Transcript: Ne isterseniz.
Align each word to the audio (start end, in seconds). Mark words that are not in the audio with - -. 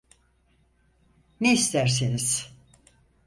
Ne 1.41 1.53
isterseniz. 1.53 2.51